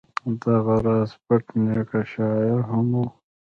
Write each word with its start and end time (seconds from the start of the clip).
دغه 0.41 0.75
راز 0.85 1.11
بېټ 1.25 1.45
نیکه 1.63 2.01
شاعر 2.11 2.57
هم 2.69 2.87
و. 3.01 3.03